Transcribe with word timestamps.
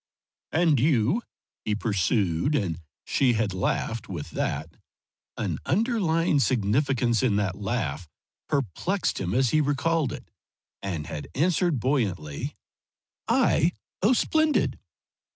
"And 0.51 0.79
you?" 0.79 1.21
he 1.63 1.75
pursued, 1.75 2.55
and 2.55 2.79
she 3.05 3.33
had 3.33 3.53
laughed 3.53 4.09
with 4.09 4.31
that 4.31 4.75
an 5.37 5.59
underlying 5.63 6.39
significance 6.39 7.21
in 7.21 7.35
that 7.35 7.55
laugh 7.61 8.07
perplexed 8.49 9.19
him 9.19 9.35
as 9.35 9.51
he 9.51 9.61
recalled 9.61 10.11
it, 10.11 10.31
and 10.81 11.05
had 11.05 11.27
answered 11.35 11.79
buoyantly: 11.79 12.55
"I? 13.27 13.73
Oh, 14.01 14.13
splendid!" 14.13 14.79